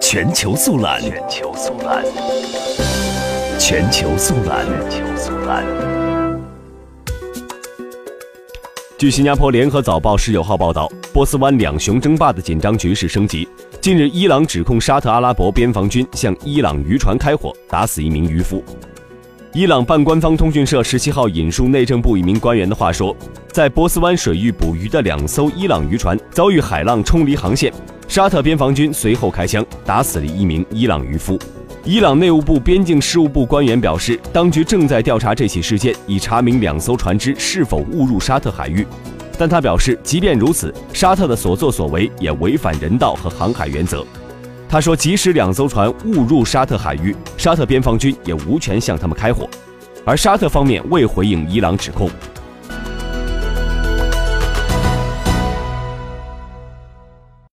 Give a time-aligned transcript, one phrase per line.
[0.00, 2.04] 全球速览，全球速览，
[3.58, 5.64] 全球速览，全球速览。
[8.96, 13.46] 据新加坡联合早报十九号报道，波斯湾两雄争霸的紧张局势升级。
[13.80, 18.62] 近日，伊朗指控沙特阿拉伯边防军向伊朗渔船开火，打死一名渔夫。
[19.52, 23.14] 伊朗半官方通讯社十七号引述内政部一名官员的话说，
[23.50, 27.70] 在波斯湾水域捕鱼的两艘伊朗渔船遭遇海浪冲离航线，
[28.12, 31.38] 沙特边防军随后开枪打死了一名伊朗渔夫。
[31.82, 38.86] 伊朗内务部边境事务部官员表示，当局正在调查这起事件，以查明两艘船只是否误入沙特海域。
[39.38, 44.04] 但他表示，即便如此，沙特的所作所为也违反人道和航海原则。
[44.68, 49.48] 他说，即使两艘船误入沙特海域，沙特边防军也无权向他们开火。
[50.04, 52.10] 而沙特方面未回应伊朗指控。